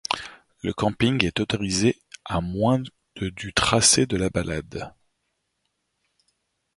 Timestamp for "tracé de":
3.53-4.17